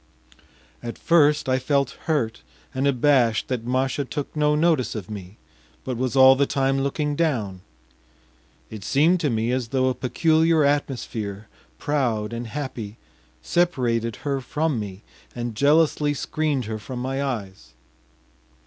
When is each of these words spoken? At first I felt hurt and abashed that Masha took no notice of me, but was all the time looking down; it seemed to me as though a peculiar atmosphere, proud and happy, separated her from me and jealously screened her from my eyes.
At 0.81 0.97
first 0.97 1.47
I 1.47 1.59
felt 1.59 1.91
hurt 2.05 2.41
and 2.73 2.87
abashed 2.87 3.49
that 3.49 3.67
Masha 3.67 4.03
took 4.03 4.35
no 4.35 4.55
notice 4.55 4.95
of 4.95 5.11
me, 5.11 5.37
but 5.83 5.95
was 5.95 6.15
all 6.15 6.35
the 6.35 6.47
time 6.47 6.79
looking 6.81 7.15
down; 7.15 7.61
it 8.71 8.83
seemed 8.83 9.19
to 9.19 9.29
me 9.29 9.51
as 9.51 9.67
though 9.67 9.89
a 9.89 9.93
peculiar 9.93 10.63
atmosphere, 10.63 11.47
proud 11.77 12.33
and 12.33 12.47
happy, 12.47 12.97
separated 13.43 14.15
her 14.25 14.41
from 14.41 14.79
me 14.79 15.03
and 15.35 15.53
jealously 15.53 16.15
screened 16.15 16.65
her 16.65 16.79
from 16.79 16.97
my 16.97 17.21
eyes. 17.23 17.73